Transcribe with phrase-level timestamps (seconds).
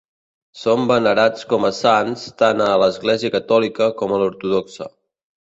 [0.59, 4.91] Són venerats com a sants tant a l'església catòlica com a l'ortodoxa.